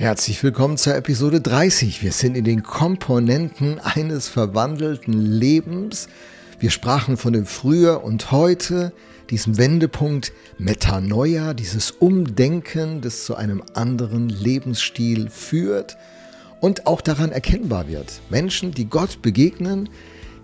Herzlich 0.00 0.42
willkommen 0.42 0.78
zur 0.78 0.94
Episode 0.94 1.42
30. 1.42 2.02
Wir 2.02 2.12
sind 2.12 2.34
in 2.34 2.44
den 2.44 2.62
Komponenten 2.62 3.78
eines 3.80 4.28
verwandelten 4.28 5.12
Lebens. 5.12 6.08
Wir 6.58 6.70
sprachen 6.70 7.18
von 7.18 7.34
dem 7.34 7.44
Früher 7.44 8.02
und 8.02 8.32
Heute, 8.32 8.94
diesem 9.28 9.58
Wendepunkt 9.58 10.32
Metanoia, 10.56 11.52
dieses 11.52 11.90
Umdenken, 11.90 13.02
das 13.02 13.26
zu 13.26 13.34
einem 13.36 13.62
anderen 13.74 14.30
Lebensstil 14.30 15.28
führt 15.28 15.98
und 16.60 16.86
auch 16.86 17.02
daran 17.02 17.30
erkennbar 17.30 17.86
wird. 17.86 18.22
Menschen, 18.30 18.72
die 18.72 18.86
Gott 18.86 19.20
begegnen, 19.20 19.90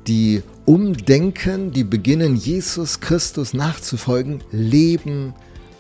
die 0.07 0.43
umdenken, 0.67 1.73
die 1.73 1.85
beginnen, 1.85 2.37
Jesus 2.37 3.01
Christus 3.01 3.55
nachzufolgen, 3.55 4.45
leben 4.53 5.33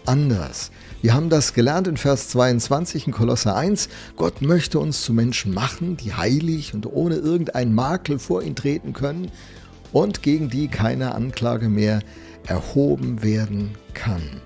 anders. 0.08 0.70
Wir 1.02 1.14
haben 1.14 1.28
das 1.28 1.54
gelernt 1.54 1.86
in 1.88 1.96
Vers 1.96 2.28
22 2.28 3.06
in 3.06 3.12
Kolosser 3.12 3.54
1. 3.54 3.88
Gott 4.16 4.42
möchte 4.42 4.78
uns 4.78 5.02
zu 5.02 5.12
Menschen 5.12 5.54
machen, 5.54 5.96
die 5.96 6.14
heilig 6.14 6.74
und 6.74 6.86
ohne 6.86 7.16
irgendeinen 7.16 7.74
Makel 7.74 8.18
vor 8.18 8.42
ihn 8.42 8.56
treten 8.56 8.92
können 8.92 9.30
und 9.92 10.22
gegen 10.22 10.50
die 10.50 10.68
keine 10.68 11.14
Anklage 11.14 11.68
mehr 11.68 12.00
erhoben 12.46 13.22
werden 13.22 13.72
kann. 13.94 14.40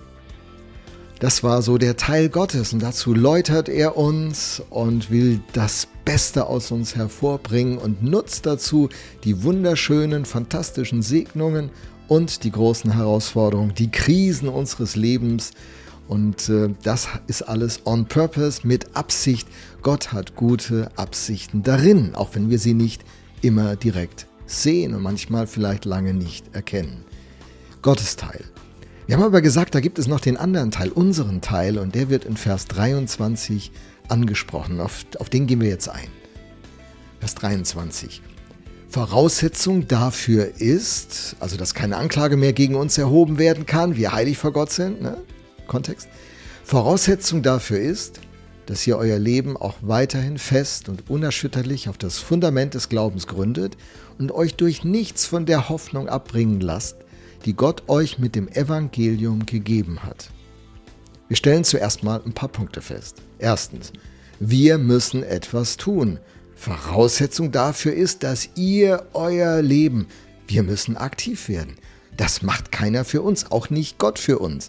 Das 1.20 1.42
war 1.42 1.60
so 1.60 1.76
der 1.76 1.98
Teil 1.98 2.30
Gottes 2.30 2.72
und 2.72 2.82
dazu 2.82 3.12
läutert 3.12 3.68
er 3.68 3.98
uns 3.98 4.62
und 4.70 5.10
will 5.10 5.40
das 5.52 5.86
Beste 6.06 6.46
aus 6.46 6.70
uns 6.70 6.96
hervorbringen 6.96 7.76
und 7.76 8.02
nutzt 8.02 8.46
dazu 8.46 8.88
die 9.24 9.42
wunderschönen, 9.44 10.24
fantastischen 10.24 11.02
Segnungen 11.02 11.70
und 12.10 12.42
die 12.42 12.50
großen 12.50 12.92
Herausforderungen, 12.92 13.72
die 13.72 13.88
Krisen 13.88 14.48
unseres 14.48 14.96
Lebens. 14.96 15.52
Und 16.08 16.48
äh, 16.48 16.70
das 16.82 17.06
ist 17.28 17.42
alles 17.42 17.86
on 17.86 18.06
purpose, 18.06 18.66
mit 18.66 18.96
Absicht. 18.96 19.46
Gott 19.82 20.12
hat 20.12 20.34
gute 20.34 20.90
Absichten 20.96 21.62
darin, 21.62 22.16
auch 22.16 22.30
wenn 22.34 22.50
wir 22.50 22.58
sie 22.58 22.74
nicht 22.74 23.04
immer 23.42 23.76
direkt 23.76 24.26
sehen 24.46 24.92
und 24.92 25.02
manchmal 25.02 25.46
vielleicht 25.46 25.84
lange 25.84 26.12
nicht 26.12 26.52
erkennen. 26.52 27.04
Gottes 27.80 28.16
Teil. 28.16 28.42
Wir 29.06 29.16
haben 29.16 29.22
aber 29.22 29.40
gesagt, 29.40 29.76
da 29.76 29.80
gibt 29.80 30.00
es 30.00 30.08
noch 30.08 30.20
den 30.20 30.36
anderen 30.36 30.72
Teil, 30.72 30.90
unseren 30.90 31.40
Teil, 31.40 31.78
und 31.78 31.94
der 31.94 32.10
wird 32.10 32.24
in 32.24 32.36
Vers 32.36 32.66
23 32.66 33.70
angesprochen. 34.08 34.80
Auf, 34.80 35.06
auf 35.20 35.30
den 35.30 35.46
gehen 35.46 35.60
wir 35.60 35.68
jetzt 35.68 35.88
ein. 35.88 36.08
Vers 37.20 37.36
23. 37.36 38.20
Voraussetzung 38.90 39.86
dafür 39.86 40.56
ist, 40.56 41.36
also 41.38 41.56
dass 41.56 41.74
keine 41.74 41.96
Anklage 41.96 42.36
mehr 42.36 42.52
gegen 42.52 42.74
uns 42.74 42.98
erhoben 42.98 43.38
werden 43.38 43.64
kann, 43.64 43.94
wir 43.94 44.10
heilig 44.12 44.36
vor 44.36 44.52
Gott 44.52 44.72
sind, 44.72 45.00
ne? 45.00 45.16
Kontext. 45.68 46.08
Voraussetzung 46.64 47.44
dafür 47.44 47.78
ist, 47.78 48.18
dass 48.66 48.84
ihr 48.88 48.98
euer 48.98 49.20
Leben 49.20 49.56
auch 49.56 49.76
weiterhin 49.80 50.38
fest 50.38 50.88
und 50.88 51.08
unerschütterlich 51.08 51.88
auf 51.88 51.98
das 51.98 52.18
Fundament 52.18 52.74
des 52.74 52.88
Glaubens 52.88 53.28
gründet 53.28 53.76
und 54.18 54.32
euch 54.32 54.56
durch 54.56 54.82
nichts 54.82 55.24
von 55.24 55.46
der 55.46 55.68
Hoffnung 55.68 56.08
abbringen 56.08 56.60
lasst, 56.60 56.96
die 57.44 57.54
Gott 57.54 57.84
euch 57.88 58.18
mit 58.18 58.34
dem 58.34 58.48
Evangelium 58.48 59.46
gegeben 59.46 60.02
hat. 60.02 60.30
Wir 61.28 61.36
stellen 61.36 61.62
zuerst 61.62 62.02
mal 62.02 62.20
ein 62.26 62.32
paar 62.32 62.48
Punkte 62.48 62.82
fest. 62.82 63.22
Erstens, 63.38 63.92
wir 64.40 64.78
müssen 64.78 65.22
etwas 65.22 65.76
tun, 65.76 66.18
Voraussetzung 66.60 67.52
dafür 67.52 67.94
ist, 67.94 68.22
dass 68.22 68.50
ihr 68.54 69.06
euer 69.14 69.62
Leben, 69.62 70.08
wir 70.46 70.62
müssen 70.62 70.94
aktiv 70.98 71.48
werden. 71.48 71.76
Das 72.18 72.42
macht 72.42 72.70
keiner 72.70 73.06
für 73.06 73.22
uns, 73.22 73.50
auch 73.50 73.70
nicht 73.70 73.96
Gott 73.96 74.18
für 74.18 74.38
uns. 74.38 74.68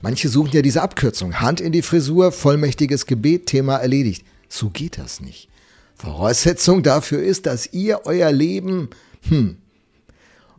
Manche 0.00 0.28
suchen 0.28 0.52
ja 0.52 0.62
diese 0.62 0.80
Abkürzung. 0.80 1.40
Hand 1.40 1.60
in 1.60 1.72
die 1.72 1.82
Frisur, 1.82 2.30
vollmächtiges 2.30 3.06
Gebet, 3.06 3.46
Thema 3.46 3.78
erledigt. 3.78 4.24
So 4.48 4.70
geht 4.70 4.96
das 4.96 5.20
nicht. 5.20 5.48
Voraussetzung 5.96 6.84
dafür 6.84 7.20
ist, 7.20 7.46
dass 7.46 7.72
ihr 7.72 8.02
euer 8.04 8.30
Leben, 8.30 8.90
hm, 9.28 9.56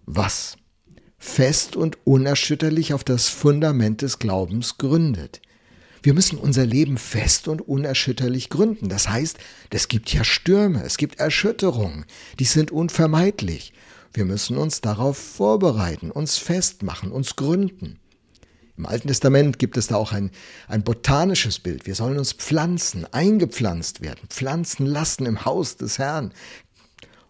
was? 0.06 0.58
Fest 1.18 1.78
und 1.78 2.00
unerschütterlich 2.04 2.94
auf 2.94 3.06
das 3.06 3.30
Fundament 3.30 4.02
des 4.02 4.20
Glaubens 4.20 4.78
gründet. 4.78 5.42
Wir 6.04 6.14
müssen 6.14 6.38
unser 6.38 6.66
Leben 6.66 6.98
fest 6.98 7.48
und 7.48 7.62
unerschütterlich 7.62 8.50
gründen. 8.50 8.90
Das 8.90 9.08
heißt, 9.08 9.38
es 9.70 9.88
gibt 9.88 10.14
ja 10.14 10.26
Stürme, 10.26 10.84
es 10.84 10.98
gibt 10.98 11.18
Erschütterungen, 11.18 12.06
die 12.40 12.44
sind 12.44 12.72
unvermeidlich. 12.72 13.72
Wir 14.14 14.26
müssen 14.26 14.58
uns 14.58 14.82
darauf 14.82 15.18
vorbereiten, 15.18 16.12
uns 16.12 16.38
festmachen, 16.38 17.12
uns 17.12 17.38
gründen. 17.38 18.00
Im 18.76 18.86
Alten 18.86 19.08
Testament 19.08 19.60
gibt 19.60 19.78
es 19.78 19.88
da 19.88 19.96
auch 19.96 20.12
ein, 20.12 20.32
ein 20.68 20.84
botanisches 20.84 21.60
Bild. 21.60 21.86
Wir 21.86 21.96
sollen 21.96 22.18
uns 22.18 22.34
pflanzen, 22.34 23.06
eingepflanzt 23.14 24.02
werden, 24.02 24.28
pflanzen 24.30 24.86
lassen 24.86 25.26
im 25.26 25.46
Haus 25.46 25.78
des 25.78 26.00
Herrn. 26.00 26.34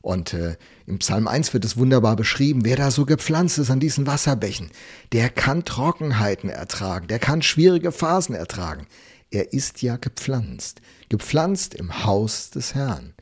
Und 0.04 0.34
äh, 0.34 0.58
im 0.86 1.00
Psalm 1.00 1.30
1 1.30 1.54
wird 1.54 1.64
es 1.64 1.78
wunderbar 1.78 2.18
beschrieben, 2.18 2.66
wer 2.66 2.76
da 2.76 2.92
so 2.92 3.06
gepflanzt 3.06 3.58
ist 3.58 3.72
an 3.72 3.80
diesen 3.80 4.06
Wasserbächen, 4.06 4.70
der 5.14 5.30
kann 5.30 5.64
Trockenheiten 5.64 6.50
ertragen, 6.50 7.08
der 7.08 7.20
kann 7.20 7.42
schwierige 7.42 7.94
Phasen 7.94 8.36
ertragen. 8.36 8.86
Er 9.32 9.54
ist 9.54 9.82
ja 9.82 9.96
gepflanzt, 9.96 10.82
gepflanzt 11.08 11.74
im 11.74 12.04
Haus 12.04 12.50
des 12.50 12.76
Herrn. 12.76 13.14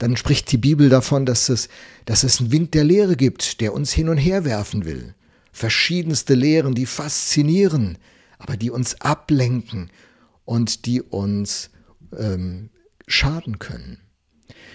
Dann 0.00 0.16
spricht 0.16 0.50
die 0.50 0.58
Bibel 0.58 0.88
davon, 0.88 1.24
dass 1.24 1.48
es, 1.48 1.68
dass 2.04 2.24
es 2.24 2.40
einen 2.40 2.50
Wind 2.50 2.74
der 2.74 2.82
Lehre 2.82 3.14
gibt, 3.14 3.60
der 3.60 3.72
uns 3.72 3.92
hin 3.92 4.08
und 4.08 4.18
her 4.18 4.44
werfen 4.44 4.84
will. 4.84 5.14
Verschiedenste 5.52 6.34
Lehren, 6.34 6.74
die 6.74 6.86
faszinieren, 6.86 7.96
aber 8.38 8.56
die 8.56 8.72
uns 8.72 9.00
ablenken 9.00 9.92
und 10.44 10.84
die 10.86 11.00
uns 11.00 11.70
ähm, 12.18 12.70
schaden 13.06 13.60
können. 13.60 14.01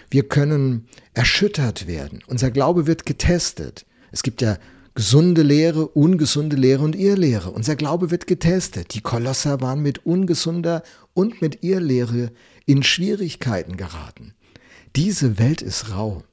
Wir 0.09 0.27
können 0.27 0.87
erschüttert 1.13 1.87
werden. 1.87 2.19
Unser 2.27 2.51
Glaube 2.51 2.87
wird 2.87 3.05
getestet. 3.05 3.85
Es 4.11 4.23
gibt 4.23 4.41
ja 4.41 4.57
gesunde 4.95 5.43
Lehre, 5.43 5.87
ungesunde 5.87 6.55
Lehre 6.55 6.83
und 6.83 6.95
Irrlehre. 6.95 7.51
Unser 7.51 7.75
Glaube 7.75 8.09
wird 8.09 8.25
getestet. 8.25 8.93
Die 8.93 9.01
Kolosser 9.01 9.61
waren 9.61 9.81
mit 9.81 10.05
ungesunder 10.05 10.81
und 11.13 11.41
mit 11.41 11.63
Irrlehre 11.63 12.31
in 12.65 12.83
Schwierigkeiten 12.83 13.77
geraten. 13.77 14.33
Diese 14.95 15.37
Welt 15.37 15.61
ist 15.61 15.91
rau. 15.91 16.23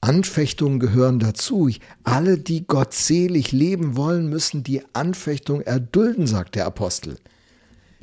Anfechtungen 0.00 0.80
gehören 0.80 1.18
dazu. 1.18 1.70
Alle, 2.04 2.38
die 2.38 2.66
gottselig 2.66 3.52
leben 3.52 3.96
wollen, 3.96 4.28
müssen 4.28 4.62
die 4.62 4.82
Anfechtung 4.92 5.60
erdulden, 5.60 6.26
sagt 6.26 6.54
der 6.56 6.66
Apostel. 6.66 7.16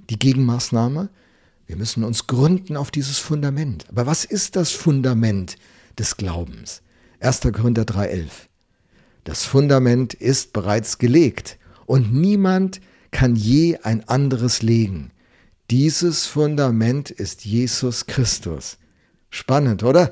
Die 0.09 0.17
Gegenmaßnahme? 0.17 1.09
Wir 1.69 1.77
müssen 1.77 2.03
uns 2.03 2.25
gründen 2.25 2.75
auf 2.75 2.89
dieses 2.89 3.19
Fundament. 3.19 3.85
Aber 3.89 4.07
was 4.07 4.25
ist 4.25 4.55
das 4.55 4.71
Fundament 4.71 5.55
des 5.99 6.17
Glaubens? 6.17 6.81
1. 7.19 7.41
Korinther 7.53 7.83
3.11. 7.83 8.25
Das 9.23 9.45
Fundament 9.45 10.15
ist 10.15 10.51
bereits 10.51 10.97
gelegt 10.97 11.59
und 11.85 12.11
niemand 12.11 12.81
kann 13.11 13.35
je 13.35 13.77
ein 13.83 14.09
anderes 14.09 14.63
legen. 14.63 15.11
Dieses 15.69 16.25
Fundament 16.25 17.11
ist 17.11 17.45
Jesus 17.45 18.07
Christus. 18.07 18.79
Spannend, 19.29 19.83
oder? 19.83 20.11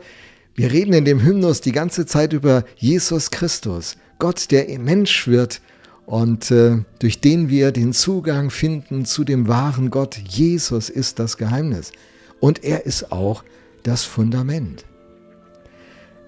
Wir 0.54 0.72
reden 0.72 0.94
in 0.94 1.06
dem 1.06 1.24
Hymnus 1.24 1.62
die 1.62 1.72
ganze 1.72 2.06
Zeit 2.06 2.34
über 2.34 2.66
Jesus 2.76 3.32
Christus, 3.32 3.98
Gott, 4.20 4.52
der 4.52 4.78
Mensch 4.78 5.28
wird 5.28 5.62
und 6.08 6.52
äh, 6.52 6.78
durch 7.00 7.20
den 7.20 7.50
wir 7.50 7.72
den 7.72 7.92
Zugang 7.92 8.50
finden 8.50 9.06
zu 9.06 9.26
dem 9.26 9.48
wahren 9.48 9.92
Gott. 9.92 10.18
Jesus 10.18 10.90
ist 10.90 11.20
das 11.20 11.38
Geheimnis 11.38 11.92
und 12.40 12.64
er 12.64 12.86
ist 12.86 13.12
auch 13.12 13.44
das 13.84 14.04
Fundament. 14.06 14.86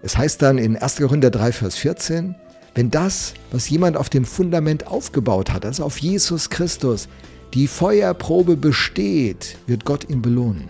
Es 0.03 0.18
heißt 0.18 0.41
dann 0.41 0.57
in 0.57 0.75
1. 0.75 0.97
Korinther 0.97 1.31
3, 1.31 1.53
Vers 1.53 1.75
14, 1.78 2.35
wenn 2.75 2.91
das, 2.91 3.34
was 3.51 3.69
jemand 3.69 3.95
auf 3.95 4.09
dem 4.09 4.25
Fundament 4.25 4.85
aufgebaut 4.85 5.51
hat, 5.51 5.66
also 5.66 5.85
auf 5.85 5.97
Jesus 5.97 6.50
Christus, 6.50 7.07
die 7.53 7.68
Feuerprobe 7.68 8.57
besteht, 8.57 9.57
wird 9.66 9.85
Gott 9.85 10.09
ihn 10.09 10.22
belohnen. 10.22 10.66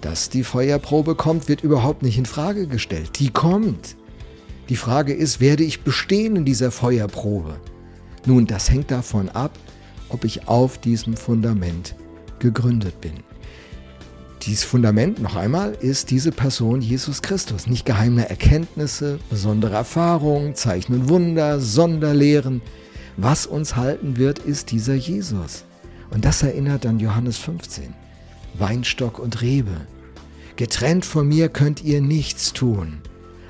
Dass 0.00 0.30
die 0.30 0.44
Feuerprobe 0.44 1.14
kommt, 1.14 1.48
wird 1.48 1.62
überhaupt 1.62 2.02
nicht 2.02 2.18
in 2.18 2.26
Frage 2.26 2.66
gestellt. 2.66 3.20
Die 3.20 3.30
kommt. 3.30 3.96
Die 4.68 4.76
Frage 4.76 5.12
ist, 5.12 5.40
werde 5.40 5.62
ich 5.62 5.82
bestehen 5.82 6.36
in 6.36 6.44
dieser 6.44 6.70
Feuerprobe? 6.70 7.56
Nun, 8.26 8.46
das 8.46 8.70
hängt 8.70 8.90
davon 8.90 9.28
ab, 9.30 9.52
ob 10.08 10.24
ich 10.24 10.48
auf 10.48 10.78
diesem 10.78 11.16
Fundament 11.16 11.94
gegründet 12.38 13.00
bin. 13.00 13.14
Dieses 14.42 14.64
Fundament, 14.64 15.20
noch 15.20 15.36
einmal, 15.36 15.72
ist 15.72 16.10
diese 16.10 16.32
Person 16.32 16.80
Jesus 16.80 17.20
Christus. 17.20 17.66
Nicht 17.66 17.84
geheime 17.84 18.28
Erkenntnisse, 18.28 19.18
besondere 19.28 19.74
Erfahrungen, 19.74 20.54
Zeichen 20.54 20.94
und 20.94 21.08
Wunder, 21.10 21.60
Sonderlehren. 21.60 22.62
Was 23.18 23.46
uns 23.46 23.76
halten 23.76 24.16
wird, 24.16 24.38
ist 24.38 24.70
dieser 24.70 24.94
Jesus. 24.94 25.64
Und 26.10 26.24
das 26.24 26.42
erinnert 26.42 26.86
an 26.86 26.98
Johannes 26.98 27.36
15. 27.36 27.94
Weinstock 28.54 29.18
und 29.18 29.42
Rebe. 29.42 29.86
Getrennt 30.56 31.04
von 31.04 31.28
mir 31.28 31.48
könnt 31.50 31.84
ihr 31.84 32.00
nichts 32.00 32.52
tun. 32.54 32.98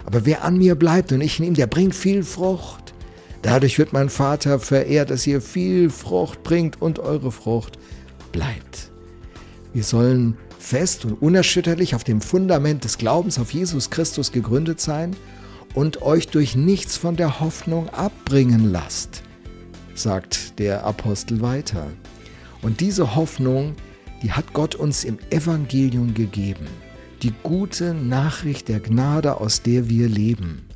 Aber 0.04 0.26
wer 0.26 0.44
an 0.44 0.58
mir 0.58 0.74
bleibt 0.74 1.12
und 1.12 1.20
ich 1.20 1.38
in 1.38 1.46
ihm, 1.46 1.54
der 1.54 1.68
bringt 1.68 1.94
viel 1.94 2.24
Frucht. 2.24 2.94
Dadurch 3.42 3.78
wird 3.78 3.92
mein 3.92 4.10
Vater 4.10 4.58
verehrt, 4.58 5.10
dass 5.10 5.26
ihr 5.26 5.40
viel 5.40 5.90
Frucht 5.90 6.42
bringt 6.42 6.80
und 6.80 6.98
eure 6.98 7.32
Frucht 7.32 7.78
bleibt. 8.32 8.90
Wir 9.72 9.84
sollen 9.84 10.36
fest 10.58 11.04
und 11.04 11.14
unerschütterlich 11.22 11.94
auf 11.94 12.04
dem 12.04 12.20
Fundament 12.20 12.84
des 12.84 12.98
Glaubens 12.98 13.38
auf 13.38 13.52
Jesus 13.52 13.90
Christus 13.90 14.30
gegründet 14.30 14.80
sein 14.80 15.16
und 15.74 16.02
euch 16.02 16.28
durch 16.28 16.54
nichts 16.54 16.96
von 16.96 17.16
der 17.16 17.40
Hoffnung 17.40 17.88
abbringen 17.90 18.70
lasst, 18.70 19.22
sagt 19.94 20.58
der 20.58 20.84
Apostel 20.84 21.40
weiter. 21.40 21.86
Und 22.62 22.80
diese 22.80 23.14
Hoffnung, 23.16 23.74
die 24.22 24.32
hat 24.32 24.52
Gott 24.52 24.74
uns 24.74 25.04
im 25.04 25.18
Evangelium 25.30 26.12
gegeben. 26.12 26.66
Die 27.22 27.32
gute 27.42 27.94
Nachricht 27.94 28.68
der 28.68 28.80
Gnade, 28.80 29.40
aus 29.40 29.62
der 29.62 29.88
wir 29.88 30.08
leben. 30.08 30.69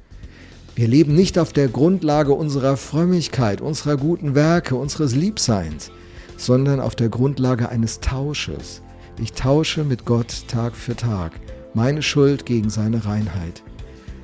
Wir 0.77 0.89
leben 0.89 1.15
nicht 1.15 1.39
auf 1.39 1.53
der 1.53 1.69
Grundlage 1.69 2.33
unserer 2.33 2.77
Frömmigkeit, 2.77 3.61
unserer 3.61 3.97
guten 3.97 4.35
Werke, 4.35 4.75
unseres 4.75 5.15
Liebseins, 5.15 5.93
sondern 6.37 6.81
auf 6.81 6.97
der 6.97 7.09
Grundlage 7.09 7.69
eines 7.69 8.01
Tausches. 8.01 8.83
Ich 9.23 9.35
tausche 9.35 9.85
mit 9.85 10.05
Gott 10.05 10.49
Tag 10.49 10.75
für 10.75 10.97
Tag 10.97 11.39
meine 11.75 12.03
Schuld 12.03 12.45
gegen 12.45 12.71
seine 12.71 13.05
Reinheit, 13.05 13.63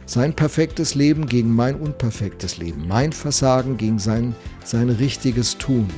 sein 0.07 0.35
perfektes 0.35 0.97
Leben 0.97 1.27
gegen 1.27 1.55
mein 1.55 1.77
unperfektes 1.77 2.59
Leben, 2.59 2.89
mein 2.89 3.13
Versagen 3.13 3.77
gegen 3.77 4.01
sein, 4.01 4.35
sein 4.65 4.89
richtiges 4.91 5.57
Tun. 5.57 5.89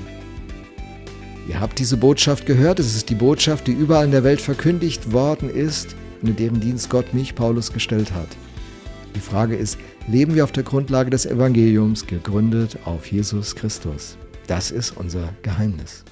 Ihr 1.49 1.61
habt 1.61 1.79
diese 1.79 1.97
Botschaft 1.97 2.45
gehört, 2.45 2.79
es 2.79 2.95
ist 2.95 3.09
die 3.09 3.15
Botschaft, 3.15 3.67
die 3.67 3.73
überall 3.73 4.05
in 4.05 4.11
der 4.11 4.25
Welt 4.25 4.43
verkündigt 4.43 5.13
worden 5.13 5.49
ist 5.49 5.97
und 6.21 6.29
in 6.29 6.37
deren 6.37 6.61
Dienst 6.61 6.91
Gott 6.91 7.15
mich, 7.15 7.35
Paulus, 7.35 7.73
gestellt 7.73 8.13
hat. 8.13 8.29
Die 9.15 9.21
Frage 9.21 9.57
ist, 9.57 9.79
leben 10.09 10.35
wir 10.35 10.45
auf 10.45 10.53
der 10.53 10.63
Grundlage 10.63 11.11
des 11.11 11.27
Evangeliums, 11.27 12.07
gegründet 12.07 12.79
auf 12.85 13.07
Jesus 13.07 13.55
Christus? 13.55 14.17
Das 14.47 14.71
ist 14.71 14.97
unser 14.97 15.29
Geheimnis. 15.43 16.05